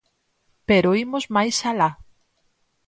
[0.69, 1.89] Pero imos máis alá.